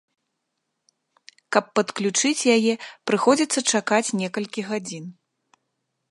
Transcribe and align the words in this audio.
Каб 1.57 1.65
падключыць 1.79 2.47
яе, 2.55 2.73
прыходзіцца 3.11 3.59
чакаць 3.75 4.13
некалькі 4.23 4.61
гадзін. 4.71 5.05